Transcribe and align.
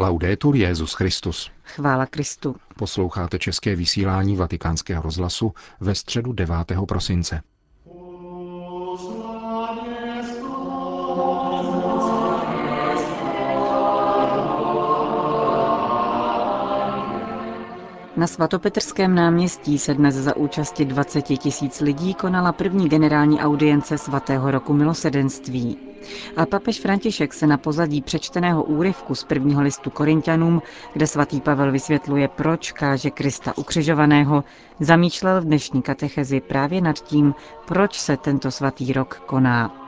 Laudetur 0.00 0.56
Jezus 0.56 0.94
Christus. 0.94 1.50
Chvála 1.64 2.06
Kristu. 2.06 2.56
Posloucháte 2.76 3.38
české 3.38 3.76
vysílání 3.76 4.36
Vatikánského 4.36 5.02
rozhlasu 5.02 5.52
ve 5.80 5.94
středu 5.94 6.32
9. 6.32 6.56
prosince. 6.88 7.42
Na 18.20 18.26
svatopetrském 18.26 19.14
náměstí 19.14 19.78
se 19.78 19.94
dnes 19.94 20.14
za 20.14 20.36
účasti 20.36 20.84
20 20.84 21.22
tisíc 21.22 21.80
lidí 21.80 22.14
konala 22.14 22.52
první 22.52 22.88
generální 22.88 23.40
audience 23.40 23.98
svatého 23.98 24.50
roku 24.50 24.72
milosedenství. 24.72 25.78
A 26.36 26.46
papež 26.46 26.80
František 26.80 27.34
se 27.34 27.46
na 27.46 27.56
pozadí 27.58 28.02
přečteného 28.02 28.64
úryvku 28.64 29.14
z 29.14 29.24
prvního 29.24 29.62
listu 29.62 29.90
Korintianům, 29.90 30.62
kde 30.92 31.06
svatý 31.06 31.40
Pavel 31.40 31.72
vysvětluje, 31.72 32.28
proč 32.28 32.72
káže 32.72 33.10
Krista 33.10 33.58
ukřižovaného, 33.58 34.44
zamýšlel 34.80 35.40
v 35.40 35.44
dnešní 35.44 35.82
katechezi 35.82 36.40
právě 36.40 36.80
nad 36.80 36.98
tím, 36.98 37.34
proč 37.66 38.00
se 38.00 38.16
tento 38.16 38.50
svatý 38.50 38.92
rok 38.92 39.22
koná. 39.26 39.79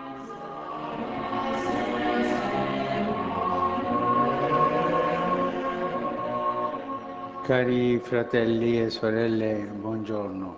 Cari 7.46 7.98
fratelli 7.98 8.80
e 8.80 8.90
sorelle, 8.90 9.66
buongiorno. 9.74 10.56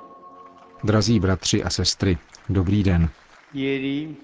Drazí 0.82 1.20
bratři 1.20 1.62
a 1.62 1.70
sestry, 1.70 2.18
dobrý 2.48 2.82
den. 2.82 3.08
Ieri 3.52 4.16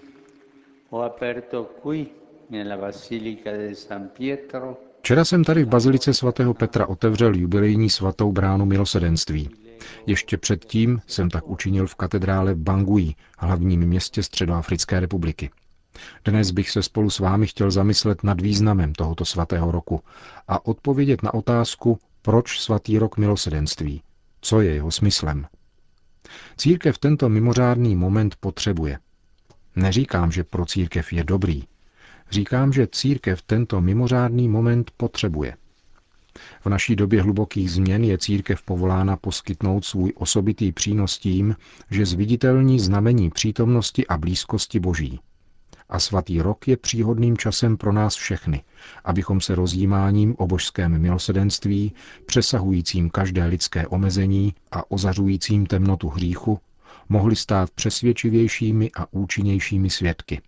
ho 0.89 1.03
aperto 1.03 1.65
qui 1.83 2.11
nella 2.49 2.77
Basilica 2.77 3.51
di 3.57 3.75
San 3.75 4.11
Pietro 4.17 4.77
Včera 5.01 5.25
jsem 5.25 5.45
tady 5.45 5.65
v 5.65 5.69
Bazilice 5.69 6.15
svatého 6.15 6.55
Petra 6.55 6.87
otevřel 6.87 7.35
jubilejní 7.35 7.91
svatou 7.91 8.33
bránu 8.33 8.65
milosedenství. 8.67 9.51
Ještě 10.07 10.37
předtím 10.37 11.01
jsem 11.07 11.31
tak 11.31 11.49
učinil 11.49 11.87
v 11.87 11.95
katedrále 11.95 12.55
v 12.55 12.59
Bangui, 12.59 13.15
hlavním 13.39 13.81
městě 13.81 14.23
Středoafrické 14.23 15.01
republiky. 15.01 15.51
Dnes 16.25 16.51
bych 16.51 16.71
se 16.71 16.83
spolu 16.83 17.11
s 17.11 17.19
vámi 17.19 17.47
chtěl 17.47 17.71
zamyslet 17.71 18.25
nad 18.25 18.41
významem 18.41 18.93
tohoto 18.93 19.25
svatého 19.25 19.71
roku 19.71 20.01
a 20.49 20.67
odpovědět 20.67 21.23
na 21.23 21.35
otázku, 21.35 21.99
proč 22.23 22.61
svatý 22.61 22.99
rok 22.99 23.17
milosedenství? 23.17 24.03
Co 24.41 24.61
je 24.61 24.75
jeho 24.75 24.91
smyslem? 24.91 25.47
Církev 26.57 26.99
tento 26.99 27.29
mimořádný 27.29 27.97
moment 27.97 28.37
potřebuje. 28.41 28.99
Neříkám, 29.77 30.33
že 30.33 30.45
pro 30.45 30.67
církev 30.67 31.13
je 31.13 31.25
dobrý. 31.25 31.63
Říkám, 32.31 32.73
že 32.73 32.89
církev 32.93 33.43
tento 33.43 33.81
mimořádný 33.81 34.49
moment 34.49 34.91
potřebuje. 34.97 35.57
V 36.61 36.67
naší 36.67 36.97
době 36.97 37.23
hlubokých 37.23 37.71
změn 37.71 38.05
je 38.05 38.19
církev 38.19 38.63
povolána 38.63 39.17
poskytnout 39.17 39.85
svůj 39.85 40.13
osobitý 40.17 40.73
přínos 40.73 41.19
tím, 41.19 41.57
že 41.91 42.07
zviditelní 42.07 42.81
znamení 42.81 43.31
přítomnosti 43.31 44.07
a 44.07 44.19
blízkosti 44.19 44.81
Boží 44.81 45.21
a 45.91 45.99
svatý 45.99 46.43
rok 46.43 46.69
je 46.69 46.77
příhodným 46.77 47.37
časem 47.37 47.77
pro 47.77 47.93
nás 47.93 48.15
všechny, 48.15 48.63
abychom 49.05 49.41
se 49.41 49.55
rozjímáním 49.55 50.35
o 50.39 50.47
božském 50.47 50.99
milosedenství, 50.99 51.93
přesahujícím 52.27 53.11
každé 53.11 53.47
lidské 53.47 53.87
omezení 53.87 54.55
a 54.73 54.91
ozařujícím 54.91 55.67
temnotu 55.67 56.09
hříchu, 56.09 56.59
mohli 57.09 57.37
stát 57.37 57.71
přesvědčivějšími 57.71 58.91
a 58.97 59.07
účinnějšími 59.11 59.91
svědky. 59.91 60.41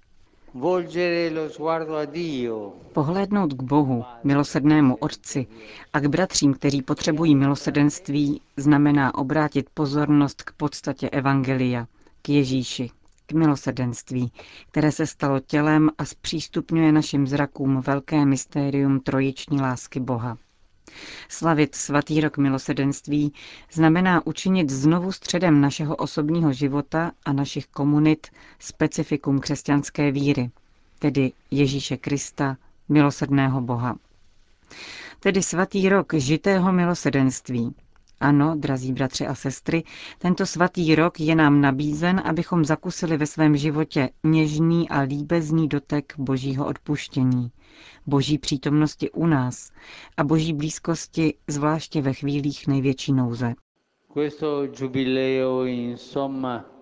Pohlédnout 2.92 3.52
k 3.52 3.62
Bohu, 3.62 4.04
milosednému 4.24 4.96
Otci 4.96 5.46
a 5.92 6.00
k 6.00 6.06
bratřím, 6.06 6.54
kteří 6.54 6.82
potřebují 6.82 7.34
milosedenství, 7.36 8.40
znamená 8.56 9.14
obrátit 9.14 9.66
pozornost 9.74 10.42
k 10.42 10.52
podstatě 10.52 11.10
Evangelia, 11.10 11.86
k 12.22 12.28
Ježíši, 12.28 12.90
k 13.32 13.34
milosedenství, 13.34 14.32
které 14.70 14.92
se 14.92 15.06
stalo 15.06 15.40
tělem 15.40 15.90
a 15.98 16.04
zpřístupňuje 16.04 16.92
našim 16.92 17.26
zrakům 17.26 17.80
velké 17.80 18.24
mystérium 18.24 19.00
trojiční 19.00 19.60
lásky 19.60 20.00
Boha. 20.00 20.38
Slavit 21.28 21.74
svatý 21.74 22.20
rok 22.20 22.38
milosedenství 22.38 23.32
znamená 23.72 24.26
učinit 24.26 24.70
znovu 24.70 25.12
středem 25.12 25.60
našeho 25.60 25.96
osobního 25.96 26.52
života 26.52 27.12
a 27.24 27.32
našich 27.32 27.66
komunit 27.66 28.26
specifikum 28.58 29.40
křesťanské 29.40 30.10
víry, 30.12 30.50
tedy 30.98 31.32
Ježíše 31.50 31.96
Krista, 31.96 32.56
milosedného 32.88 33.60
Boha. 33.60 33.96
Tedy 35.20 35.42
svatý 35.42 35.88
rok 35.88 36.14
žitého 36.14 36.72
milosedenství, 36.72 37.74
ano, 38.22 38.54
drazí 38.58 38.92
bratři 38.92 39.26
a 39.26 39.34
sestry, 39.34 39.82
tento 40.18 40.46
svatý 40.46 40.94
rok 40.94 41.20
je 41.20 41.34
nám 41.34 41.60
nabízen, 41.60 42.22
abychom 42.24 42.64
zakusili 42.64 43.16
ve 43.16 43.26
svém 43.26 43.56
životě 43.56 44.10
něžný 44.24 44.88
a 44.88 45.00
líbezný 45.00 45.68
dotek 45.68 46.14
božího 46.18 46.66
odpuštění, 46.66 47.50
boží 48.06 48.38
přítomnosti 48.38 49.10
u 49.10 49.26
nás 49.26 49.70
a 50.16 50.24
boží 50.24 50.52
blízkosti, 50.52 51.34
zvláště 51.48 52.02
ve 52.02 52.12
chvílích 52.12 52.66
největší 52.66 53.12
nouze. 53.12 53.54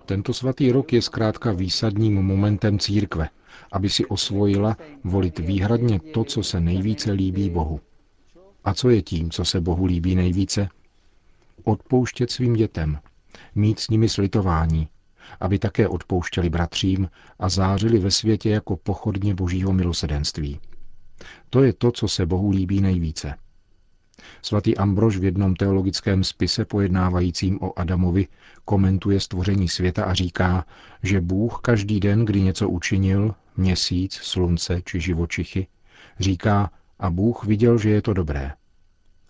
Tento 0.07 0.33
svatý 0.33 0.73
rok 0.73 0.93
je 0.93 1.03
zkrátka 1.03 1.53
výsadním 1.53 2.23
momentem 2.23 2.79
církve, 2.79 3.29
aby 3.73 3.89
si 3.89 4.07
osvojila 4.07 4.77
volit 5.05 5.39
výhradně 5.39 6.01
to, 6.01 6.25
co 6.25 6.43
se 6.43 6.61
nejvíce 6.61 7.13
líbí 7.13 7.51
Bohu. 7.51 7.81
A 8.65 8.75
co 8.75 8.91
je 8.91 9.03
tím, 9.03 9.31
co 9.31 9.45
se 9.45 9.61
Bohu 9.61 9.85
líbí 9.85 10.15
nejvíce? 10.15 10.69
Odpouštět 11.65 12.31
svým 12.31 12.53
dětem, 12.53 12.99
mít 13.55 13.81
s 13.81 13.89
nimi 13.89 14.09
slitování, 14.09 14.89
aby 15.41 15.59
také 15.59 15.89
odpouštěli 15.89 16.51
bratřím 16.51 17.11
a 17.39 17.49
zářili 17.49 17.99
ve 17.99 18.11
světě 18.11 18.51
jako 18.51 18.77
pochodně 18.77 19.35
božího 19.35 19.73
milosedenství. 19.73 20.61
To 21.51 21.63
je 21.63 21.73
to, 21.73 21.93
co 21.93 22.09
se 22.09 22.27
Bohu 22.27 22.51
líbí 22.51 22.81
nejvíce. 22.81 23.35
Svatý 24.43 24.77
Ambrož 24.77 25.17
v 25.17 25.25
jednom 25.25 25.55
teologickém 25.55 26.25
spise 26.25 26.65
pojednávajícím 26.65 27.59
o 27.63 27.79
Adamovi 27.79 28.27
komentuje 28.65 29.21
stvoření 29.21 29.69
světa 29.69 30.05
a 30.05 30.15
říká, 30.15 30.65
že 31.03 31.21
Bůh 31.21 31.61
každý 31.63 32.01
den, 32.01 32.25
kdy 32.25 32.41
něco 32.41 32.69
učinil, 32.69 33.35
měsíc, 33.57 34.15
slunce 34.15 34.83
či 34.85 35.01
živočichy, 35.01 35.67
říká, 36.19 36.71
a 36.99 37.11
Bůh 37.11 37.45
viděl, 37.45 37.79
že 37.79 37.91
je 37.91 38.03
to 38.03 38.15
dobré. 38.15 38.53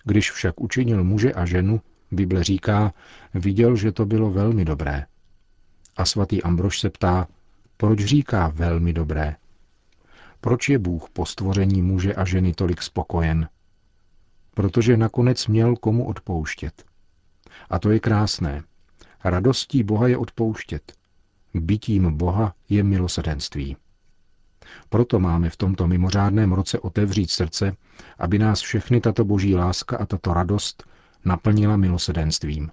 Když 0.05 0.31
však 0.31 0.61
učinil 0.61 1.05
muže 1.05 1.33
a 1.33 1.47
ženu, 1.47 1.81
Bible 2.11 2.45
říká, 2.45 2.93
viděl, 3.35 3.77
že 3.77 3.93
to 3.93 4.07
bylo 4.07 4.31
velmi 4.31 4.65
dobré. 4.65 5.07
A 5.97 6.05
svatý 6.05 6.43
Ambrož 6.43 6.81
se 6.81 6.91
ptá, 6.91 7.27
proč 7.77 7.99
říká 7.99 8.49
velmi 8.49 8.93
dobré? 8.93 9.37
Proč 10.41 10.69
je 10.69 10.79
Bůh 10.79 11.11
po 11.11 11.27
stvoření 11.27 11.83
muže 11.83 12.15
a 12.15 12.25
ženy 12.25 12.55
tolik 12.55 12.83
spokojen? 12.83 13.49
Protože 14.55 14.97
nakonec 14.97 15.47
měl 15.47 15.77
komu 15.77 16.07
odpouštět. 16.07 16.85
A 17.71 17.79
to 17.79 17.91
je 17.91 18.01
krásné. 18.01 18.63
Radostí 19.25 19.83
Boha 19.83 20.09
je 20.09 20.17
odpouštět. 20.17 20.93
Bytím 21.55 22.17
Boha 22.17 22.55
je 22.69 22.83
milosedenství. 22.83 23.77
Proto 24.89 25.21
máme 25.21 25.51
v 25.51 25.57
tomto 25.57 25.87
mimořádném 25.87 26.53
roce 26.53 26.79
otevřít 26.79 27.31
srdce, 27.31 27.77
aby 28.19 28.39
nás 28.39 28.61
všechny 28.61 29.01
tato 29.01 29.25
boží 29.25 29.55
láska 29.55 29.97
a 29.97 30.07
tato 30.07 30.35
radost 30.35 30.85
naplnila 31.25 31.77
milosedenstvím. 31.77 32.71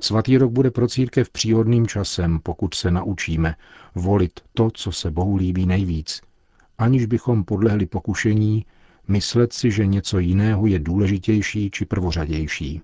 Svatý 0.00 0.38
rok 0.38 0.52
bude 0.52 0.70
pro 0.70 0.88
církev 0.88 1.30
příhodným 1.30 1.86
časem, 1.86 2.38
pokud 2.42 2.74
se 2.74 2.90
naučíme 2.90 3.54
volit 3.94 4.40
to, 4.54 4.70
co 4.70 4.92
se 4.92 5.10
Bohu 5.10 5.36
líbí 5.36 5.66
nejvíc, 5.66 6.20
aniž 6.78 7.06
bychom 7.06 7.44
podlehli 7.44 7.86
pokušení 7.86 8.66
myslet 9.08 9.52
si, 9.52 9.70
že 9.70 9.86
něco 9.86 10.18
jiného 10.18 10.66
je 10.66 10.78
důležitější 10.78 11.70
či 11.70 11.84
prvořadější. 11.84 12.82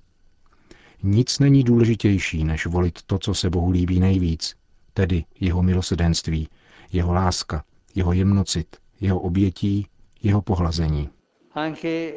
Nic 1.02 1.38
není 1.38 1.64
důležitější, 1.64 2.44
než 2.44 2.66
volit 2.66 3.02
to, 3.02 3.18
co 3.18 3.34
se 3.34 3.50
Bohu 3.50 3.70
líbí 3.70 4.00
nejvíc, 4.00 4.56
tedy 4.92 5.24
jeho 5.40 5.62
milosedenství, 5.62 6.48
jeho 6.92 7.12
láska, 7.12 7.64
jeho 7.94 8.12
jemnocit, 8.12 8.76
jeho 9.00 9.20
obětí, 9.20 9.86
jeho 10.22 10.42
pohlazení. 10.42 11.08
E 11.56 12.12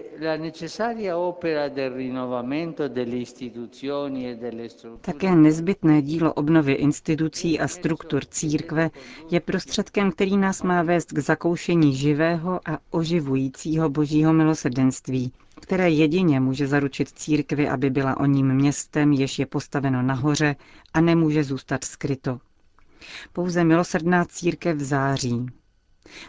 Také 5.02 5.36
nezbytné 5.36 6.02
dílo 6.02 6.34
obnovy 6.34 6.74
institucí 6.74 7.60
a 7.60 7.68
struktur 7.68 8.26
církve 8.26 8.90
je 9.32 9.40
prostředkem, 9.40 10.12
který 10.12 10.38
nás 10.38 10.64
má 10.64 10.84
vést 10.84 11.12
k 11.12 11.20
zakoušení 11.20 11.96
živého 11.96 12.60
a 12.70 12.78
oživujícího 12.92 13.90
božího 13.90 14.34
milosedenství, 14.34 15.32
které 15.62 15.90
jedině 15.90 16.40
může 16.40 16.68
zaručit 16.68 17.10
církvi, 17.10 17.70
aby 17.70 17.90
byla 17.90 18.18
o 18.20 18.26
ním 18.26 18.54
městem, 18.54 19.14
jež 19.14 19.40
je 19.40 19.46
postaveno 19.46 20.02
nahoře 20.02 20.56
a 20.94 21.02
nemůže 21.02 21.44
zůstat 21.44 21.84
skryto. 21.84 22.40
Pouze 23.34 23.64
milosrdná 23.64 24.26
církev 24.26 24.80
září, 24.80 25.46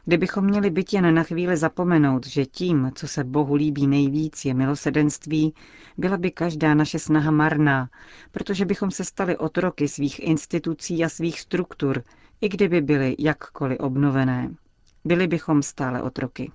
Kdybychom 0.05 0.45
měli 0.45 0.71
byt 0.71 0.93
jen 0.93 1.15
na 1.15 1.23
chvíli 1.23 1.57
zapomenout, 1.57 2.27
že 2.27 2.47
tím, 2.47 2.93
co 2.95 3.09
se 3.09 3.25
Bohu 3.25 3.55
líbí 3.55 3.87
nejvíc, 3.87 4.45
je 4.45 4.55
milosedenství, 4.55 5.55
byla 5.99 6.17
by 6.17 6.31
každá 6.31 6.75
naše 6.75 6.99
snaha 6.99 7.31
marná, 7.31 7.89
protože 8.33 8.65
bychom 8.65 8.91
se 8.91 9.05
stali 9.05 9.37
otroky 9.37 9.89
svých 9.89 10.21
institucí 10.21 11.05
a 11.05 11.09
svých 11.09 11.41
struktur, 11.41 12.03
i 12.41 12.49
kdyby 12.49 12.81
byly 12.81 13.17
jakkoliv 13.19 13.79
obnovené. 13.81 14.51
Byli 15.05 15.27
bychom 15.27 15.63
stále 15.63 16.03
otroky. 16.03 16.51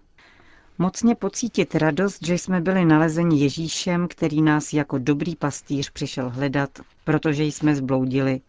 Mocně 0.78 1.16
pocítit 1.16 1.76
radost, 1.76 2.26
že 2.26 2.34
jsme 2.38 2.62
byli 2.62 2.86
nalezeni 2.86 3.42
Ježíšem, 3.42 4.08
který 4.08 4.42
nás 4.42 4.74
jako 4.74 4.98
dobrý 4.98 5.36
pastýř 5.36 5.90
přišel 5.90 6.30
hledat, 6.30 6.70
protože 7.04 7.44
jsme 7.44 7.76
zbloudili. 7.76 8.42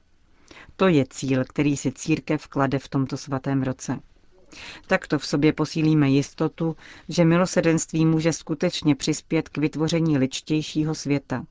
To 0.76 0.88
je 0.88 1.04
cíl, 1.10 1.44
který 1.44 1.76
si 1.76 1.92
církev 1.92 2.48
klade 2.48 2.78
v 2.78 2.88
tomto 2.88 3.16
svatém 3.16 3.62
roce. 3.62 3.98
Takto 4.86 5.18
v 5.18 5.26
sobě 5.26 5.52
posílíme 5.52 6.10
jistotu, 6.10 6.76
že 7.08 7.24
milosedenství 7.24 8.06
může 8.06 8.32
skutečně 8.32 8.94
přispět 8.94 9.48
k 9.48 9.58
vytvoření 9.58 10.18
ličtějšího 10.18 10.94
světa. 10.94 11.44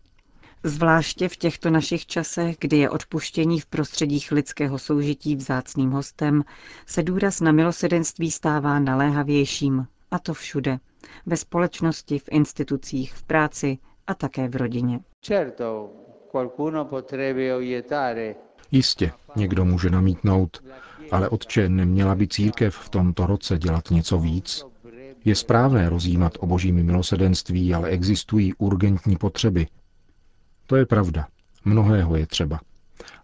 Zvláště 0.64 1.30
v 1.30 1.38
těchto 1.38 1.70
našich 1.70 2.06
časech, 2.06 2.56
kdy 2.60 2.78
je 2.78 2.90
odpuštění 2.90 3.60
v 3.60 3.66
prostředích 3.66 4.32
lidského 4.32 4.80
soužití 4.80 5.36
vzácným 5.36 5.92
hostem, 5.92 6.44
se 6.86 7.04
důraz 7.04 7.42
na 7.42 7.52
milosedenství 7.52 8.32
stává 8.32 8.80
naléhavějším, 8.80 9.88
a 10.12 10.20
to 10.20 10.34
všude. 10.34 10.80
Ve 11.26 11.38
společnosti, 11.38 12.20
v 12.20 12.30
institucích, 12.32 13.14
v 13.14 13.24
práci 13.24 13.78
a 14.08 14.14
také 14.14 14.48
v 14.48 14.56
rodině. 14.56 15.00
Jistě, 18.74 19.12
někdo 19.36 19.66
může 19.66 19.90
namítnout, 19.90 20.64
ale 21.12 21.30
otče, 21.30 21.70
neměla 21.70 22.16
by 22.16 22.28
církev 22.28 22.76
v 22.76 22.90
tomto 22.90 23.26
roce 23.26 23.58
dělat 23.58 23.92
něco 23.92 24.20
víc? 24.20 24.66
Je 25.26 25.36
správné 25.36 25.90
rozjímat 25.90 26.34
o 26.40 26.48
božím 26.48 26.86
milosedenství, 26.86 27.74
ale 27.74 27.90
existují 27.90 28.54
urgentní 28.54 29.16
potřeby. 29.16 29.68
To 30.68 30.76
je 30.76 30.86
pravda. 30.86 31.28
Mnohého 31.66 32.16
je 32.16 32.28
třeba. 32.28 32.60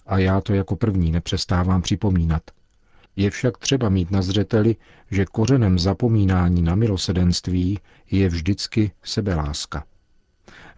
A 0.08 0.18
já 0.18 0.42
to 0.42 0.54
jako 0.54 0.76
první 0.76 1.12
nepřestávám 1.12 1.82
připomínat. 1.82 2.42
Je 3.16 3.30
však 3.30 3.58
třeba 3.58 3.90
mít 3.90 4.12
na 4.12 4.22
zřeteli, 4.22 4.76
že 5.12 5.26
kořenem 5.26 5.80
zapomínání 5.80 6.62
na 6.62 6.76
milosedenství 6.76 7.80
je 8.12 8.30
vždycky 8.30 8.92
sebeláska. 9.04 9.84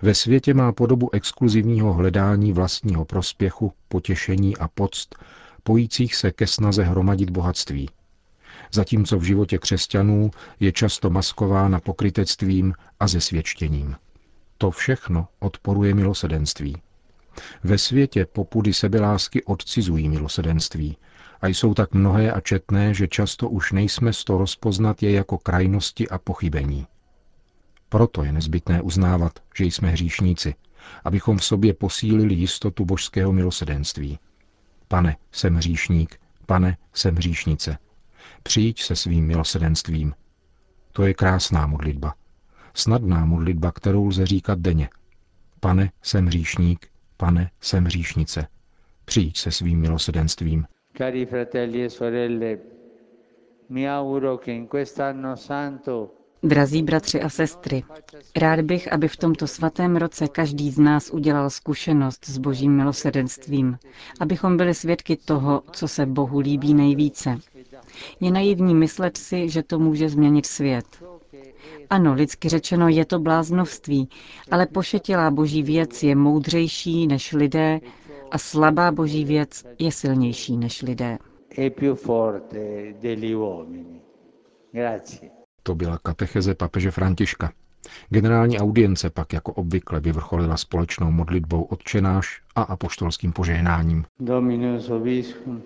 Ve 0.02 0.16
světě 0.16 0.54
má 0.54 0.72
podobu 0.72 1.14
exkluzivního 1.14 1.94
hledání 1.94 2.54
vlastního 2.54 3.06
prospěchu, 3.06 3.74
potěšení 3.88 4.58
a 4.58 4.68
poct, 4.68 5.10
pojících 5.64 6.16
se 6.16 6.32
ke 6.32 6.48
snaze 6.48 6.84
hromadit 6.84 7.30
bohatství. 7.30 7.90
Zatímco 8.74 9.20
v 9.20 9.24
životě 9.24 9.58
křesťanů 9.58 10.32
je 10.60 10.72
často 10.72 11.10
maskována 11.10 11.80
pokrytectvím 11.80 12.74
a 13.00 13.08
zesvědčením. 13.08 13.96
To 14.58 14.72
všechno 14.72 15.28
odporuje 15.40 15.94
milosedenství. 15.94 16.78
Ve 17.64 17.78
světě 17.78 18.26
popudy 18.26 18.74
sebelásky 18.74 19.44
odcizují 19.44 20.10
milosedenství 20.10 20.98
a 21.42 21.48
jsou 21.48 21.74
tak 21.74 21.94
mnohé 21.94 22.32
a 22.32 22.40
četné, 22.40 22.94
že 22.94 23.08
často 23.08 23.50
už 23.50 23.72
nejsme 23.72 24.14
z 24.14 24.24
to 24.24 24.38
rozpoznat 24.38 25.04
je 25.04 25.12
jako 25.12 25.38
krajnosti 25.38 26.10
a 26.10 26.18
pochybení. 26.18 26.88
Proto 27.92 28.24
je 28.24 28.32
nezbytné 28.32 28.82
uznávat, 28.82 29.40
že 29.56 29.66
jsme 29.66 29.90
hříšníci, 29.90 30.56
abychom 31.04 31.38
v 31.38 31.46
sobě 31.46 31.74
posílili 31.74 32.34
jistotu 32.34 32.86
božského 32.86 33.34
milosedenství. 33.34 34.20
Pane, 34.88 35.18
jsem 35.32 35.56
hříšník, 35.56 36.20
pane, 36.46 36.78
jsem 36.94 37.16
hříšnice. 37.16 37.78
Přijď 38.44 38.82
se 38.82 38.96
svým 38.96 39.26
milosedenstvím. 39.28 40.14
To 40.92 41.04
je 41.04 41.14
krásná 41.14 41.68
modlitba. 41.68 42.14
Snadná 42.74 43.26
modlitba, 43.26 43.72
kterou 43.72 44.06
lze 44.08 44.26
říkat 44.26 44.60
denně. 44.60 44.90
Pane, 45.60 45.92
jsem 46.02 46.26
hříšník, 46.26 46.88
pane, 47.18 47.52
jsem 47.62 47.86
hříšnice. 47.86 48.48
Přijď 49.06 49.38
se 49.38 49.52
svým 49.52 49.80
milosedenstvím. 49.80 50.66
Cari 50.98 51.26
fratelli 51.26 51.84
e 51.84 51.90
sorelle, 51.90 52.58
mi 53.70 53.90
auguro 53.90 54.38
che 54.38 54.52
in 54.52 54.68
quest'anno 54.68 55.36
santo 55.38 56.21
Drazí 56.44 56.84
bratři 56.84 57.22
a 57.22 57.30
sestry, 57.30 57.84
rád 58.36 58.62
bych, 58.62 58.94
aby 58.94 59.08
v 59.08 59.18
tomto 59.18 59.48
svatém 59.48 59.96
roce 59.96 60.28
každý 60.28 60.72
z 60.72 60.80
nás 60.80 61.10
udělal 61.10 61.50
zkušenost 61.50 62.26
s 62.26 62.38
božím 62.38 62.76
milosedenstvím, 62.78 63.78
abychom 64.20 64.58
byli 64.58 64.74
svědky 64.74 65.18
toho, 65.18 65.64
co 65.72 65.88
se 65.88 66.06
Bohu 66.06 66.40
líbí 66.40 66.74
nejvíce. 66.74 67.38
Je 68.20 68.32
naivní 68.32 68.76
myslet 68.76 69.18
si, 69.18 69.50
že 69.50 69.64
to 69.64 69.80
může 69.80 70.10
změnit 70.10 70.46
svět. 70.46 70.86
Ano, 71.90 72.14
lidsky 72.14 72.50
řečeno 72.50 72.88
je 72.90 73.06
to 73.06 73.20
bláznovství, 73.20 74.10
ale 74.52 74.66
pošetilá 74.66 75.32
boží 75.32 75.64
věc 75.64 76.04
je 76.04 76.16
moudřejší 76.16 77.08
než 77.08 77.34
lidé 77.34 77.80
a 78.32 78.38
slabá 78.38 78.92
boží 78.92 79.26
věc 79.26 79.66
je 79.80 79.92
silnější 79.92 80.58
než 80.58 80.82
lidé. 80.82 81.18
To 85.64 85.76
byla 85.76 85.98
katecheze 85.98 86.56
papeže 86.56 86.92
Františka. 86.92 87.52
Generální 88.10 88.60
audience 88.60 89.10
pak 89.10 89.34
jako 89.34 89.54
obvykle 89.54 90.00
vyvrcholila 90.00 90.58
společnou 90.58 91.12
modlitbou 91.12 91.64
odčenáš 91.64 92.42
a 92.56 92.62
apoštolským 92.62 93.34
požehnáním. 93.34 94.06
Dominus 94.20 94.90
obiscum, 94.90 95.62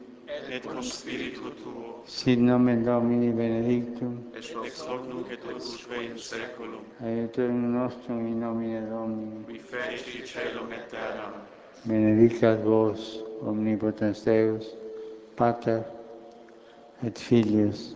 et 0.49 0.65
cum 0.65 0.83
spiritu 0.83 1.49
tuo, 1.49 2.03
sit 2.07 2.39
nomen 2.39 2.85
Domini 2.85 3.33
benedictum, 3.33 4.23
ex 4.33 4.53
hoc 4.87 5.07
nunc 5.09 5.27
et 5.31 5.39
usque 5.55 5.95
in 6.03 6.17
seculum, 6.17 6.81
aiutorium 7.03 7.73
nostrum 7.73 8.27
in 8.27 8.39
nomine 8.39 8.87
Domini, 8.89 9.43
qui 9.45 9.59
feci 9.59 10.23
celum 10.25 10.71
et 10.71 10.87
terram, 10.91 11.33
benedicat 11.83 12.63
vos 12.63 13.23
omnipotens 13.41 14.23
Deus, 14.23 14.65
Pater 15.35 15.83
et 17.03 17.19
Filius 17.19 17.95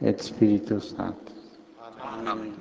et 0.00 0.22
Spiritus 0.22 0.94
Sanctus. 0.96 1.37
Amen. 2.08 2.52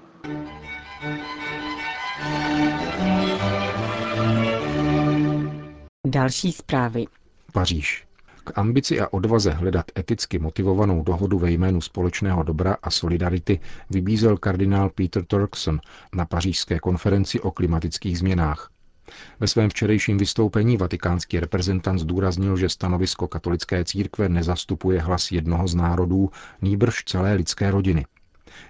Další 6.07 6.51
zprávy. 6.51 7.05
Paříž. 7.53 8.07
K 8.43 8.57
ambici 8.57 8.99
a 8.99 9.13
odvaze 9.13 9.51
hledat 9.51 9.85
eticky 9.97 10.39
motivovanou 10.39 11.03
dohodu 11.03 11.39
ve 11.39 11.51
jménu 11.51 11.81
společného 11.81 12.43
dobra 12.43 12.77
a 12.83 12.89
solidarity 12.89 13.59
vybízel 13.89 14.37
kardinál 14.37 14.89
Peter 14.89 15.25
Turkson 15.25 15.79
na 16.15 16.25
pařížské 16.25 16.79
konferenci 16.79 17.39
o 17.39 17.51
klimatických 17.51 18.19
změnách. 18.19 18.71
Ve 19.39 19.47
svém 19.47 19.69
včerejším 19.69 20.17
vystoupení 20.17 20.77
vatikánský 20.77 21.39
reprezentant 21.39 21.99
zdůraznil, 21.99 22.57
že 22.57 22.69
stanovisko 22.69 23.27
katolické 23.27 23.85
církve 23.85 24.29
nezastupuje 24.29 25.01
hlas 25.01 25.31
jednoho 25.31 25.67
z 25.67 25.75
národů, 25.75 26.29
nýbrž 26.61 27.03
celé 27.03 27.33
lidské 27.33 27.71
rodiny. 27.71 28.05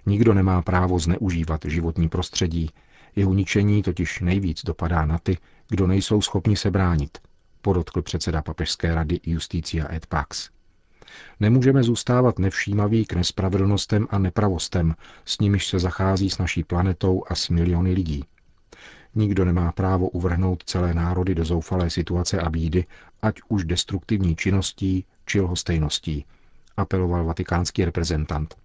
Nikdo 0.06 0.34
nemá 0.34 0.62
právo 0.62 1.00
zneužívat 1.00 1.65
životní 1.65 2.10
prostředí, 2.10 2.70
jeho 3.15 3.34
ničení 3.34 3.84
totiž 3.84 4.20
nejvíc 4.20 4.63
dopadá 4.63 5.06
na 5.06 5.17
ty, 5.17 5.38
kdo 5.70 5.88
nejsou 5.88 6.22
schopni 6.22 6.56
se 6.56 6.72
bránit, 6.72 7.17
podotkl 7.62 8.01
předseda 8.01 8.41
papežské 8.41 8.96
rady 8.96 9.20
Justicia 9.24 9.94
et 9.94 10.06
Pax. 10.06 10.50
Nemůžeme 11.39 11.84
zůstávat 11.84 12.39
nevšímaví 12.39 13.06
k 13.06 13.13
nespravedlnostem 13.13 14.08
a 14.10 14.20
nepravostem, 14.20 14.96
s 15.25 15.39
nimiž 15.39 15.67
se 15.67 15.79
zachází 15.79 16.29
s 16.29 16.38
naší 16.38 16.63
planetou 16.63 17.24
a 17.27 17.36
s 17.36 17.50
miliony 17.50 17.94
lidí. 17.94 18.24
Nikdo 19.15 19.46
nemá 19.46 19.72
právo 19.72 20.10
uvrhnout 20.10 20.63
celé 20.63 20.94
národy 20.94 21.36
do 21.36 21.46
zoufalé 21.46 21.89
situace 21.89 22.39
a 22.39 22.50
bídy, 22.50 22.86
ať 23.22 23.39
už 23.50 23.63
destruktivní 23.63 24.36
činností 24.36 25.06
či 25.25 25.41
lhostejností, 25.41 26.25
apeloval 26.77 27.25
vatikánský 27.25 27.86
reprezentant. 27.86 28.56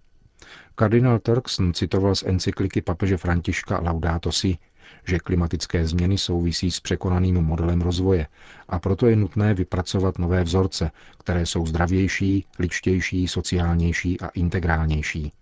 Kardinál 0.75 1.19
Turkson 1.19 1.75
citoval 1.75 2.15
z 2.15 2.23
encykliky 2.23 2.83
papeže 2.83 3.17
Františka 3.17 3.81
Laudato 3.81 4.33
Si, 4.33 4.59
že 5.07 5.19
klimatické 5.19 5.87
změny 5.87 6.19
souvisí 6.19 6.71
s 6.71 6.81
překonaným 6.81 7.35
modelem 7.35 7.81
rozvoje 7.81 8.27
a 8.69 8.79
proto 8.79 9.07
je 9.07 9.17
nutné 9.17 9.55
vypracovat 9.55 10.19
nové 10.19 10.45
vzorce, 10.45 10.91
které 11.19 11.47
jsou 11.47 11.67
zdravější, 11.67 12.47
ličtější, 12.59 13.29
sociálnější 13.29 14.21
a 14.21 14.29
integrálnější. 14.29 15.33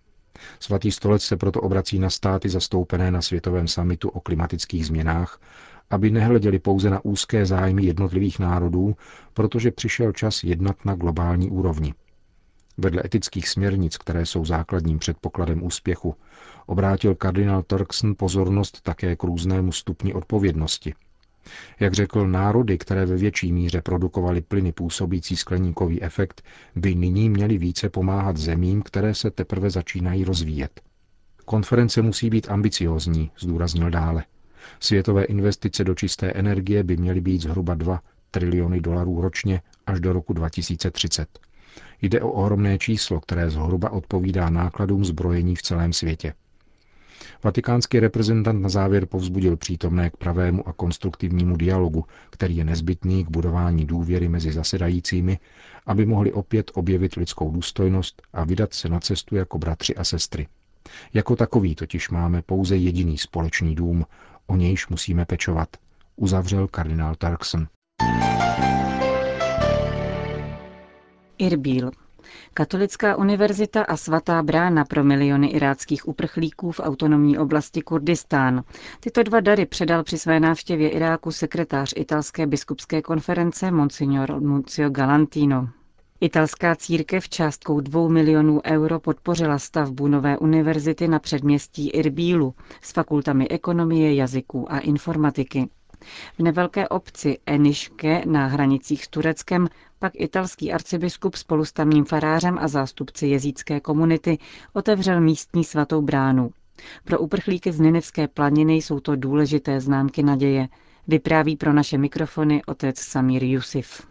Svatý 0.60 0.92
stolec 0.92 1.22
se 1.22 1.36
proto 1.36 1.60
obrací 1.60 1.98
na 1.98 2.10
státy 2.10 2.48
zastoupené 2.48 3.10
na 3.10 3.22
Světovém 3.22 3.68
samitu 3.68 4.08
o 4.08 4.20
klimatických 4.20 4.86
změnách, 4.86 5.40
aby 5.90 6.10
nehleděli 6.10 6.58
pouze 6.58 6.90
na 6.90 7.04
úzké 7.04 7.46
zájmy 7.46 7.84
jednotlivých 7.84 8.38
národů, 8.38 8.96
protože 9.34 9.70
přišel 9.70 10.12
čas 10.12 10.44
jednat 10.44 10.84
na 10.84 10.94
globální 10.94 11.50
úrovni. 11.50 11.94
Vedle 12.78 13.02
etických 13.04 13.48
směrnic, 13.48 13.96
které 13.96 14.26
jsou 14.26 14.44
základním 14.44 14.98
předpokladem 14.98 15.62
úspěchu, 15.62 16.14
obrátil 16.66 17.14
kardinál 17.14 17.62
Turkson 17.62 18.14
pozornost 18.18 18.80
také 18.82 19.16
k 19.16 19.22
různému 19.22 19.72
stupni 19.72 20.14
odpovědnosti. 20.14 20.94
Jak 21.80 21.94
řekl, 21.94 22.28
národy, 22.28 22.78
které 22.78 23.06
ve 23.06 23.16
větší 23.16 23.52
míře 23.52 23.82
produkovaly 23.82 24.40
plyny 24.40 24.72
působící 24.72 25.36
skleníkový 25.36 26.02
efekt, 26.02 26.42
by 26.76 26.94
nyní 26.94 27.30
měly 27.30 27.58
více 27.58 27.88
pomáhat 27.88 28.36
zemím, 28.36 28.82
které 28.82 29.14
se 29.14 29.30
teprve 29.30 29.70
začínají 29.70 30.24
rozvíjet. 30.24 30.80
Konference 31.44 32.02
musí 32.02 32.30
být 32.30 32.50
ambiciozní, 32.50 33.30
zdůraznil 33.38 33.90
dále. 33.90 34.24
Světové 34.80 35.24
investice 35.24 35.84
do 35.84 35.94
čisté 35.94 36.32
energie 36.32 36.82
by 36.82 36.96
měly 36.96 37.20
být 37.20 37.42
zhruba 37.42 37.74
2 37.74 38.00
triliony 38.30 38.80
dolarů 38.80 39.20
ročně 39.20 39.62
až 39.86 40.00
do 40.00 40.12
roku 40.12 40.32
2030. 40.32 41.49
Jde 42.02 42.20
o 42.20 42.30
ohromné 42.30 42.78
číslo, 42.78 43.20
které 43.20 43.50
zhruba 43.50 43.90
odpovídá 43.90 44.50
nákladům 44.50 45.04
zbrojení 45.04 45.56
v 45.56 45.62
celém 45.62 45.92
světě. 45.92 46.34
Vatikánský 47.44 48.00
reprezentant 48.00 48.62
na 48.62 48.68
závěr 48.68 49.06
povzbudil 49.06 49.56
přítomné 49.56 50.10
k 50.10 50.16
pravému 50.16 50.68
a 50.68 50.72
konstruktivnímu 50.72 51.56
dialogu, 51.56 52.04
který 52.30 52.56
je 52.56 52.64
nezbytný 52.64 53.24
k 53.24 53.30
budování 53.30 53.84
důvěry 53.86 54.28
mezi 54.28 54.52
zasedajícími, 54.52 55.38
aby 55.86 56.06
mohli 56.06 56.32
opět 56.32 56.70
objevit 56.74 57.14
lidskou 57.14 57.50
důstojnost 57.50 58.22
a 58.32 58.44
vydat 58.44 58.74
se 58.74 58.88
na 58.88 59.00
cestu 59.00 59.36
jako 59.36 59.58
bratři 59.58 59.94
a 59.96 60.04
sestry. 60.04 60.46
Jako 61.14 61.36
takový 61.36 61.74
totiž 61.74 62.10
máme 62.10 62.42
pouze 62.42 62.76
jediný 62.76 63.18
společný 63.18 63.74
dům, 63.74 64.04
o 64.46 64.56
nějž 64.56 64.88
musíme 64.88 65.24
pečovat, 65.24 65.68
uzavřel 66.16 66.68
kardinál 66.68 67.14
Tarkson. 67.14 67.66
Irbil. 71.40 71.90
Katolická 72.54 73.16
univerzita 73.16 73.82
a 73.82 73.96
svatá 73.96 74.42
brána 74.42 74.84
pro 74.84 75.04
miliony 75.04 75.46
iráckých 75.48 76.08
uprchlíků 76.08 76.70
v 76.72 76.80
autonomní 76.80 77.38
oblasti 77.38 77.82
Kurdistán. 77.82 78.62
Tyto 79.00 79.22
dva 79.22 79.40
dary 79.40 79.66
předal 79.66 80.02
při 80.02 80.18
své 80.18 80.40
návštěvě 80.40 80.88
Iráku 80.90 81.32
sekretář 81.32 81.92
italské 81.96 82.46
biskupské 82.46 83.02
konference 83.02 83.70
Monsignor 83.70 84.42
Nuncio 84.42 84.90
Galantino. 84.90 85.68
Italská 86.20 86.76
církev 86.76 87.28
částkou 87.28 87.80
2 87.80 88.08
milionů 88.08 88.60
euro 88.64 89.00
podpořila 89.00 89.58
stavbu 89.58 90.08
nové 90.08 90.38
univerzity 90.38 91.08
na 91.08 91.18
předměstí 91.18 91.88
Irbílu 91.90 92.54
s 92.82 92.92
fakultami 92.92 93.48
ekonomie, 93.48 94.14
jazyků 94.14 94.72
a 94.72 94.78
informatiky. 94.78 95.68
V 96.38 96.42
nevelké 96.42 96.88
obci 96.88 97.38
Eniške 97.46 98.22
na 98.26 98.46
hranicích 98.46 99.04
s 99.04 99.08
Tureckem 99.08 99.68
pak 99.98 100.12
italský 100.14 100.72
arcibiskup 100.72 101.34
spolu 101.34 101.64
s 101.64 101.72
tamním 101.72 102.04
farářem 102.04 102.58
a 102.58 102.68
zástupci 102.68 103.26
jezícké 103.26 103.80
komunity 103.80 104.38
otevřel 104.72 105.20
místní 105.20 105.64
svatou 105.64 106.02
bránu. 106.02 106.50
Pro 107.04 107.18
uprchlíky 107.18 107.72
z 107.72 107.80
Ninevské 107.80 108.28
planiny 108.28 108.74
jsou 108.74 109.00
to 109.00 109.16
důležité 109.16 109.80
známky 109.80 110.22
naděje, 110.22 110.68
vypráví 111.08 111.56
pro 111.56 111.72
naše 111.72 111.98
mikrofony 111.98 112.62
otec 112.66 112.98
Samir 112.98 113.44
Yusuf. 113.44 114.06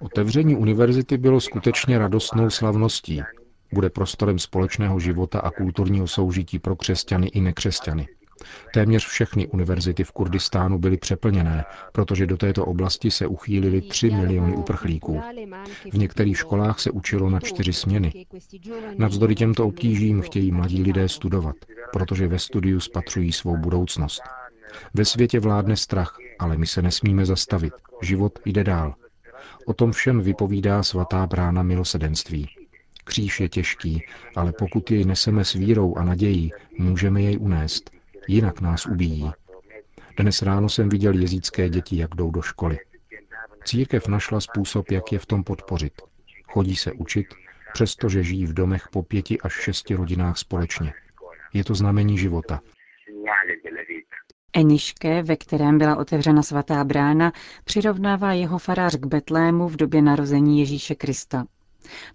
Otevření 0.00 0.56
univerzity 0.56 1.18
bylo 1.18 1.40
skutečně 1.40 1.98
radostnou 1.98 2.50
slavností. 2.50 3.22
Bude 3.72 3.90
prostorem 3.90 4.38
společného 4.38 5.00
života 5.00 5.40
a 5.40 5.50
kulturního 5.50 6.06
soužití 6.06 6.58
pro 6.58 6.76
křesťany 6.76 7.26
i 7.26 7.40
nekřesťany. 7.40 8.08
Téměř 8.74 9.06
všechny 9.06 9.46
univerzity 9.46 10.04
v 10.04 10.12
Kurdistánu 10.12 10.78
byly 10.78 10.96
přeplněné, 10.96 11.64
protože 11.92 12.26
do 12.26 12.36
této 12.36 12.64
oblasti 12.64 13.10
se 13.10 13.26
uchýlili 13.26 13.80
3 13.80 14.10
miliony 14.10 14.56
uprchlíků. 14.56 15.20
V 15.92 15.98
některých 15.98 16.38
školách 16.38 16.80
se 16.80 16.90
učilo 16.90 17.30
na 17.30 17.40
čtyři 17.40 17.72
směny. 17.72 18.26
Navzdory 18.98 19.34
těmto 19.34 19.66
obtížím 19.66 20.22
chtějí 20.22 20.52
mladí 20.52 20.82
lidé 20.82 21.08
studovat, 21.08 21.56
protože 21.92 22.26
ve 22.26 22.38
studiu 22.38 22.80
spatřují 22.80 23.32
svou 23.32 23.56
budoucnost. 23.56 24.22
Ve 24.94 25.04
světě 25.04 25.40
vládne 25.40 25.76
strach, 25.76 26.16
ale 26.38 26.56
my 26.56 26.66
se 26.66 26.82
nesmíme 26.82 27.26
zastavit. 27.26 27.72
Život 28.02 28.38
jde 28.44 28.64
dál. 28.64 28.94
O 29.66 29.74
tom 29.74 29.92
všem 29.92 30.20
vypovídá 30.20 30.82
svatá 30.82 31.26
brána 31.26 31.62
milosedenství. 31.62 32.48
Kříž 33.04 33.40
je 33.40 33.48
těžký, 33.48 34.02
ale 34.36 34.52
pokud 34.52 34.90
jej 34.90 35.04
neseme 35.04 35.44
s 35.44 35.52
vírou 35.52 35.96
a 35.96 36.04
nadějí, 36.04 36.52
můžeme 36.78 37.22
jej 37.22 37.38
unést 37.40 37.94
jinak 38.28 38.60
nás 38.60 38.86
ubíjí. 38.86 39.30
Dnes 40.18 40.42
ráno 40.42 40.68
jsem 40.68 40.88
viděl 40.88 41.14
jezícké 41.14 41.68
děti, 41.68 41.96
jak 41.96 42.14
jdou 42.14 42.30
do 42.30 42.42
školy. 42.42 42.78
Církev 43.64 44.08
našla 44.08 44.40
způsob, 44.40 44.90
jak 44.90 45.12
je 45.12 45.18
v 45.18 45.26
tom 45.26 45.44
podpořit. 45.44 45.92
Chodí 46.44 46.76
se 46.76 46.92
učit, 46.92 47.26
přestože 47.72 48.22
žijí 48.22 48.46
v 48.46 48.54
domech 48.54 48.88
po 48.88 49.02
pěti 49.02 49.40
až 49.40 49.52
šesti 49.52 49.94
rodinách 49.94 50.38
společně. 50.38 50.94
Je 51.54 51.64
to 51.64 51.74
znamení 51.74 52.18
života. 52.18 52.60
Eniške, 54.52 55.22
ve 55.22 55.36
kterém 55.36 55.78
byla 55.78 55.96
otevřena 55.96 56.42
svatá 56.42 56.84
brána, 56.84 57.32
přirovnává 57.64 58.32
jeho 58.32 58.58
farář 58.58 58.96
k 58.96 59.06
Betlému 59.06 59.68
v 59.68 59.76
době 59.76 60.02
narození 60.02 60.60
Ježíše 60.60 60.94
Krista. 60.94 61.44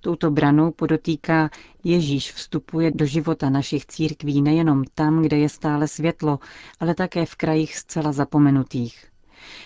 Touto 0.02 0.32
branou 0.32 0.72
podotýká, 0.72 1.50
Ježíš 1.84 2.34
vstupuje 2.34 2.92
do 2.92 3.06
života 3.06 3.50
našich 3.50 3.86
církví 3.86 4.42
nejenom 4.42 4.84
tam, 4.96 5.22
kde 5.22 5.38
je 5.38 5.50
stále 5.50 5.88
světlo, 5.88 6.40
ale 6.80 6.96
také 6.96 7.26
v 7.26 7.36
krajích 7.36 7.78
zcela 7.78 8.12
zapomenutých. 8.12 9.10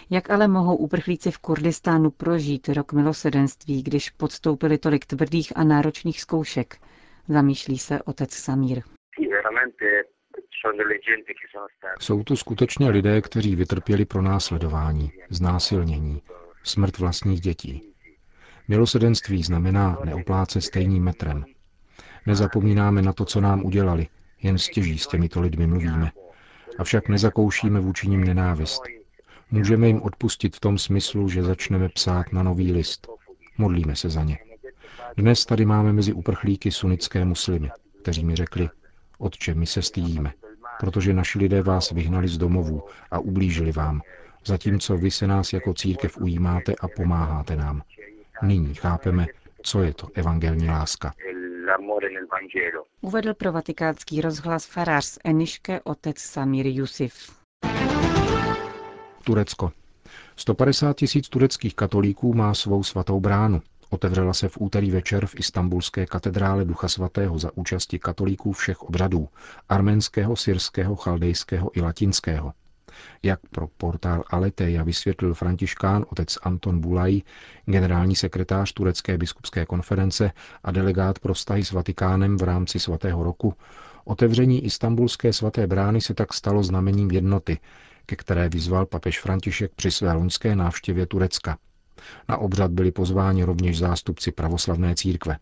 Jak 0.09 0.29
ale 0.29 0.47
mohou 0.47 0.75
uprchlíci 0.75 1.31
v 1.31 1.37
Kurdistánu 1.37 2.11
prožít 2.11 2.69
rok 2.69 2.93
milosedenství, 2.93 3.83
když 3.83 4.09
podstoupili 4.09 4.77
tolik 4.77 5.05
tvrdých 5.05 5.57
a 5.57 5.63
náročných 5.63 6.21
zkoušek? 6.21 6.77
Zamýšlí 7.27 7.77
se 7.77 8.01
otec 8.01 8.33
Samír. 8.33 8.81
Jsou 11.99 12.23
to 12.23 12.35
skutečně 12.35 12.89
lidé, 12.89 13.21
kteří 13.21 13.55
vytrpěli 13.55 14.05
pro 14.05 14.21
následování, 14.21 15.11
znásilnění, 15.29 16.21
smrt 16.63 16.97
vlastních 16.97 17.41
dětí. 17.41 17.92
Milosedenství 18.67 19.43
znamená 19.43 19.97
neoplácet 20.05 20.61
stejným 20.61 21.03
metrem. 21.03 21.45
Nezapomínáme 22.25 23.01
na 23.01 23.13
to, 23.13 23.25
co 23.25 23.41
nám 23.41 23.65
udělali, 23.65 24.07
jen 24.41 24.57
stěží 24.57 24.97
s 24.97 25.07
těmito 25.07 25.41
lidmi 25.41 25.67
mluvíme. 25.67 26.11
Avšak 26.79 27.09
nezakoušíme 27.09 27.79
vůči 27.79 28.07
nim 28.07 28.23
nenávist. 28.23 28.81
Můžeme 29.51 29.87
jim 29.87 30.01
odpustit 30.01 30.55
v 30.55 30.59
tom 30.59 30.77
smyslu, 30.77 31.29
že 31.29 31.43
začneme 31.43 31.89
psát 31.89 32.33
na 32.33 32.43
nový 32.43 32.71
list. 32.71 33.07
Modlíme 33.57 33.95
se 33.95 34.09
za 34.09 34.23
ně. 34.23 34.37
Dnes 35.17 35.45
tady 35.45 35.65
máme 35.65 35.93
mezi 35.93 36.13
uprchlíky 36.13 36.71
sunnické 36.71 37.25
muslimy, 37.25 37.71
kteří 38.01 38.25
mi 38.25 38.35
řekli, 38.35 38.69
Otče, 39.17 39.53
my 39.53 39.65
se 39.65 39.81
stydíme, 39.81 40.33
protože 40.79 41.13
naši 41.13 41.39
lidé 41.39 41.61
vás 41.61 41.91
vyhnali 41.91 42.27
z 42.27 42.37
domovů 42.37 42.83
a 43.11 43.19
ublížili 43.19 43.71
vám, 43.71 44.01
zatímco 44.45 44.97
vy 44.97 45.11
se 45.11 45.27
nás 45.27 45.53
jako 45.53 45.73
církev 45.73 46.17
ujímáte 46.17 46.73
a 46.81 46.87
pomáháte 46.87 47.55
nám. 47.55 47.81
Nyní 48.43 48.75
chápeme, 48.75 49.25
co 49.61 49.83
je 49.83 49.93
to 49.93 50.07
evangelní 50.13 50.69
láska. 50.69 51.13
Uvedl 53.01 53.33
pro 53.33 53.51
vatikánský 53.51 54.21
rozhlas 54.21 54.65
farář 54.65 55.05
z 55.05 55.19
Eniške 55.23 55.81
otec 55.83 56.19
Samir 56.19 56.67
Yusif. 56.67 57.43
Turecko. 59.23 59.71
150 60.35 60.97
tisíc 60.97 61.29
tureckých 61.29 61.75
katolíků 61.75 62.33
má 62.33 62.53
svou 62.53 62.83
svatou 62.83 63.19
bránu. 63.19 63.61
Otevřela 63.89 64.33
se 64.33 64.49
v 64.49 64.57
úterý 64.59 64.91
večer 64.91 65.25
v 65.25 65.35
istambulské 65.39 66.05
katedrále 66.05 66.65
Ducha 66.65 66.87
Svatého 66.87 67.39
za 67.39 67.51
účasti 67.55 67.99
katolíků 67.99 68.51
všech 68.51 68.81
obřadů, 68.81 69.27
arménského, 69.69 70.35
syrského, 70.35 70.95
chaldejského 70.95 71.71
i 71.77 71.81
latinského. 71.81 72.53
Jak 73.23 73.39
pro 73.51 73.67
portál 73.67 74.23
Aleteja 74.27 74.83
vysvětlil 74.83 75.33
františkán 75.33 76.05
otec 76.09 76.37
Anton 76.43 76.79
Bulaj, 76.79 77.21
generální 77.65 78.15
sekretář 78.15 78.73
Turecké 78.73 79.17
biskupské 79.17 79.65
konference 79.65 80.31
a 80.63 80.71
delegát 80.71 81.19
pro 81.19 81.33
vztahy 81.33 81.65
s 81.65 81.71
Vatikánem 81.71 82.37
v 82.37 82.43
rámci 82.43 82.79
svatého 82.79 83.23
roku, 83.23 83.53
otevření 84.05 84.65
istambulské 84.65 85.33
svaté 85.33 85.67
brány 85.67 86.01
se 86.01 86.13
tak 86.13 86.33
stalo 86.33 86.63
znamením 86.63 87.11
jednoty, 87.11 87.59
ke 88.05 88.15
které 88.15 88.49
vyzval 88.49 88.85
papež 88.85 89.19
František 89.21 89.71
při 89.75 89.91
své 89.91 90.13
loňské 90.13 90.55
návštěvě 90.55 91.05
Turecka. 91.05 91.57
Na 92.29 92.37
obřad 92.37 92.71
byli 92.71 92.91
pozváni 92.91 93.43
rovněž 93.43 93.77
zástupci 93.77 94.31
pravoslavné 94.31 94.95
církve. 94.95 95.37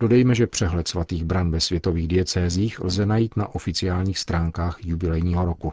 Dodejme, 0.00 0.34
že 0.34 0.46
přehled 0.46 0.88
svatých 0.88 1.24
bran 1.24 1.50
ve 1.50 1.60
světových 1.60 2.08
diecézích 2.08 2.80
lze 2.80 3.06
najít 3.06 3.36
na 3.36 3.54
oficiálních 3.54 4.18
stránkách 4.18 4.78
jubilejního 4.84 5.44
roku. 5.44 5.72